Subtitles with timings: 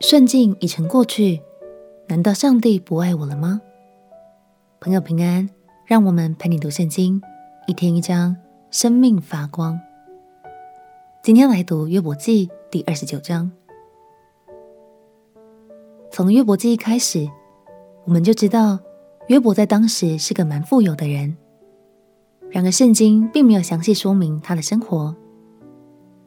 [0.00, 1.40] 顺境已成过去，
[2.06, 3.62] 难道上帝不爱我了吗？
[4.78, 5.48] 朋友平安，
[5.86, 7.20] 让我们陪你读圣经，
[7.66, 8.36] 一天一章，
[8.70, 9.80] 生命发光。
[11.22, 13.50] 今天来读约伯记第二十九章。
[16.10, 17.26] 从约伯记一开始，
[18.04, 18.78] 我们就知道
[19.28, 21.34] 约伯在当时是个蛮富有的人。
[22.50, 25.16] 然而，圣经并没有详细说明他的生活。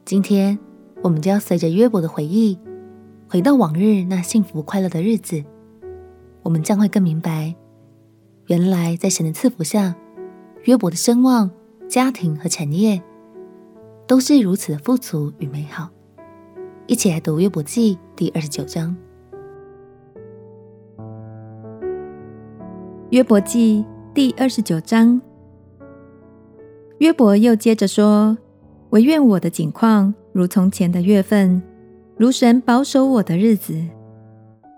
[0.06, 0.58] 今天，
[1.04, 2.58] 我们就要随着约伯的回忆。
[3.32, 5.44] 回到往日那幸福快乐的日子，
[6.42, 7.54] 我们将会更明白，
[8.48, 9.96] 原来在神的赐福下，
[10.64, 11.52] 约伯的声望、
[11.88, 13.00] 家庭和产业
[14.08, 15.90] 都是如此的富足与美好。
[16.88, 18.98] 一起来读约伯记第二十九章。
[23.12, 25.22] 约伯记第二十九章，
[26.98, 28.36] 约伯又接着说
[28.90, 31.62] ：“惟愿我的景况如从前的月份。”
[32.20, 33.74] 如神保守我的日子，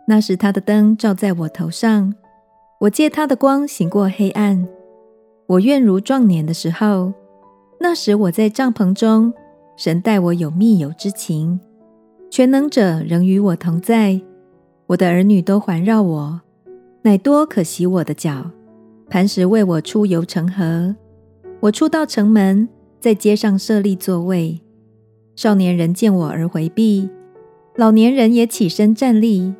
[0.08, 2.14] 那时他的灯照在我头上，
[2.81, 4.67] 我借他的光行过黑暗。
[5.48, 7.11] 我愿如壮年的时候，
[7.80, 9.33] 那时我在帐篷中，
[9.75, 11.59] 神待我有密友之情。
[12.30, 14.22] 全能者仍与我同在，
[14.86, 16.42] 我的儿女都环绕我，
[17.02, 18.52] 乃多可洗我的脚，
[19.09, 20.95] 磐石为我出游成河。
[21.59, 24.61] 我出到城门，在街上设立座位，
[25.36, 27.09] 少年人见我而回避。
[27.81, 29.51] 老年人也起身站立，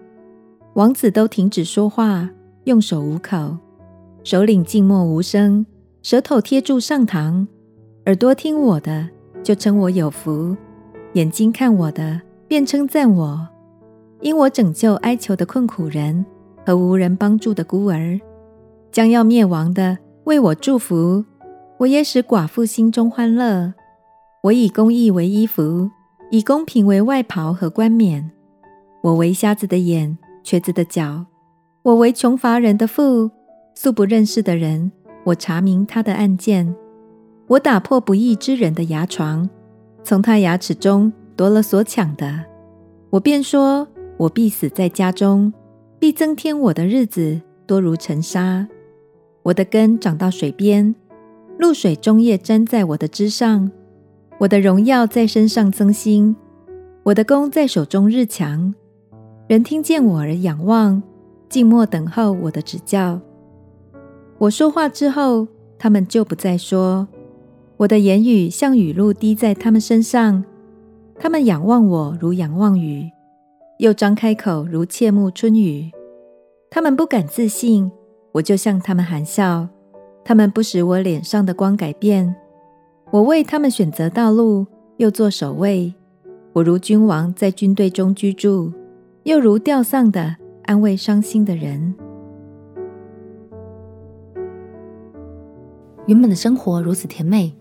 [0.76, 2.30] 王子都停止说话，
[2.66, 3.58] 用手捂口，
[4.24, 5.66] 首领静默无声，
[6.04, 7.48] 舌头贴住上膛，
[8.06, 9.10] 耳朵听我的
[9.42, 10.56] 就称我有福，
[11.14, 13.48] 眼睛看我的便称赞我，
[14.20, 16.24] 因我拯救哀求的困苦人
[16.64, 18.22] 和无人帮助的孤儿，
[18.92, 21.26] 将要灭亡的为我祝福，
[21.80, 23.74] 我也使寡妇心中欢乐，
[24.44, 25.90] 我以公义为衣服。
[26.34, 28.32] 以公平为外袍和冠冕，
[29.02, 31.26] 我为瞎子的眼，瘸子的脚，
[31.84, 33.30] 我为穷乏人的父，
[33.76, 34.94] 素不认识的人，
[35.26, 36.74] 我查明他的案件，
[37.48, 39.50] 我打破不义之人的牙床，
[40.06, 42.46] 从他牙齿中夺了所抢的，
[43.10, 43.86] 我便说，
[44.16, 45.52] 我必死在家中，
[46.00, 48.66] 必增添我的日子多如尘沙，
[49.44, 50.96] 我的根长到水边，
[51.58, 53.70] 露水终夜沾在我的枝上。
[54.42, 56.36] 我的荣耀在身上增新，
[57.04, 58.74] 我的弓在手中日强。
[59.48, 61.04] 人听见我而仰望，
[61.48, 63.22] 静默等候我的指教。
[64.40, 65.48] 我说话之后，
[65.78, 67.08] 他们就不再说。
[67.78, 70.44] 我的言语像雨露滴在他们身上，
[71.20, 73.12] 他们仰望我如仰望雨，
[73.78, 75.92] 又张开口如切慕春雨。
[76.72, 77.92] 他们不敢自信，
[78.32, 79.70] 我就向他们含笑。
[80.26, 82.36] 他们不使我脸上的光改变。
[83.12, 85.94] 我为他们选择道路，又做守卫。
[86.54, 88.72] 我如君王在军队中居住，
[89.24, 91.94] 又如吊丧的安慰伤心的人。
[96.08, 97.54] 原本的生活如此甜美，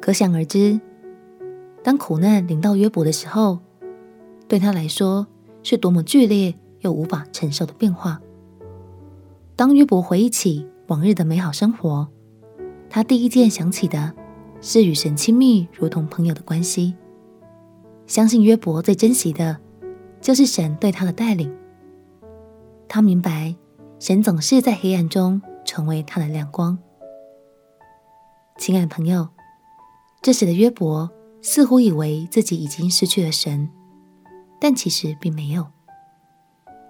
[0.00, 0.80] 可想而知，
[1.82, 3.58] 当苦难临到约伯的时候，
[4.46, 5.26] 对他来说
[5.64, 8.20] 是多么剧烈又无法承受的变化。
[9.56, 12.06] 当约伯回忆起往日的美好生活，
[12.88, 14.14] 他第一件想起的。
[14.62, 16.94] 是与神亲密如同朋友的关系。
[18.06, 19.58] 相信约伯最珍惜的，
[20.20, 21.52] 就是神对他的带领。
[22.88, 23.54] 他明白，
[23.98, 26.78] 神总是在黑暗中成为他的亮光。
[28.56, 29.28] 亲爱的朋友，
[30.20, 33.68] 这时的约伯似乎以为自己已经失去了神，
[34.60, 35.66] 但其实并没有。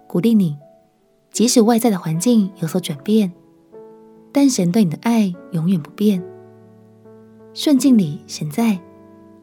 [0.06, 0.58] 鼓励你，
[1.30, 3.32] 即使外在的环境有所转变，
[4.30, 6.22] 但神对你的爱永远不变。
[7.54, 8.80] 顺境里神在，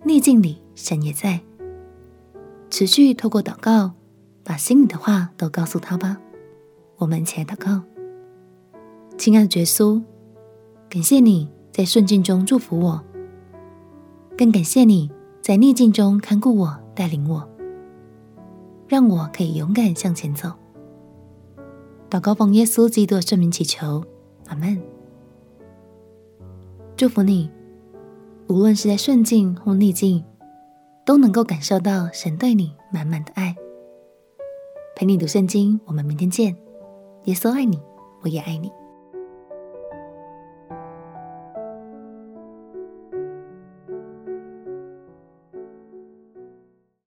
[0.04, 1.40] 逆境里神也在。
[2.72, 3.92] 持续透过祷告，
[4.44, 6.18] 把心里的话都告诉他吧。
[6.98, 7.84] 我们一起来祷告，
[9.16, 10.02] 亲爱的耶稣，
[10.90, 13.04] 感谢你在顺境中祝福我，
[14.36, 17.48] 更感谢你在逆境中看顾我、带领我，
[18.88, 20.52] 让我可以勇敢向前走。
[22.10, 24.04] 祷告奉耶稣基督的圣名祈求，
[24.48, 24.82] 阿门。
[26.98, 27.52] 祝福你。
[28.50, 30.24] 无论是在顺境或逆境，
[31.06, 33.56] 都能够感受到神对你满满的爱。
[34.96, 36.56] 陪你读圣经，我们明天见。
[37.26, 37.80] 耶稣爱你，
[38.24, 38.72] 我也爱你。